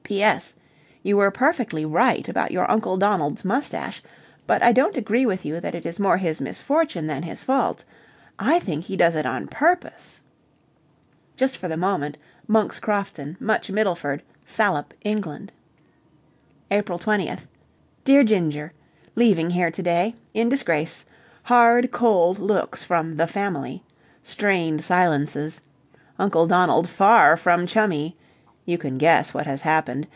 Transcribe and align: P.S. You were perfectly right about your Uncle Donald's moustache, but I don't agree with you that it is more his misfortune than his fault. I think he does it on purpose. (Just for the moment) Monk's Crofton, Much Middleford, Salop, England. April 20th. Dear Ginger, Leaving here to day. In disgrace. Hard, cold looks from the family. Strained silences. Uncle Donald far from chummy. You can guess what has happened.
P.S. 0.03 0.53
You 1.03 1.15
were 1.15 1.31
perfectly 1.31 1.85
right 1.85 2.27
about 2.27 2.51
your 2.51 2.69
Uncle 2.69 2.97
Donald's 2.97 3.45
moustache, 3.45 4.03
but 4.45 4.61
I 4.61 4.73
don't 4.73 4.97
agree 4.97 5.25
with 5.25 5.45
you 5.45 5.61
that 5.61 5.73
it 5.73 5.85
is 5.85 6.01
more 6.01 6.17
his 6.17 6.41
misfortune 6.41 7.07
than 7.07 7.23
his 7.23 7.45
fault. 7.45 7.85
I 8.37 8.59
think 8.59 8.83
he 8.83 8.97
does 8.97 9.15
it 9.15 9.25
on 9.25 9.47
purpose. 9.47 10.19
(Just 11.37 11.55
for 11.55 11.69
the 11.69 11.77
moment) 11.77 12.17
Monk's 12.45 12.77
Crofton, 12.77 13.37
Much 13.39 13.69
Middleford, 13.71 14.19
Salop, 14.43 14.93
England. 15.03 15.53
April 16.69 16.99
20th. 16.99 17.47
Dear 18.03 18.25
Ginger, 18.25 18.73
Leaving 19.15 19.51
here 19.51 19.71
to 19.71 19.81
day. 19.81 20.13
In 20.33 20.49
disgrace. 20.49 21.05
Hard, 21.43 21.89
cold 21.89 22.37
looks 22.37 22.83
from 22.83 23.15
the 23.15 23.27
family. 23.27 23.81
Strained 24.21 24.83
silences. 24.83 25.61
Uncle 26.19 26.47
Donald 26.47 26.89
far 26.89 27.37
from 27.37 27.65
chummy. 27.65 28.17
You 28.63 28.77
can 28.77 28.99
guess 28.99 29.33
what 29.33 29.47
has 29.47 29.61
happened. 29.61 30.07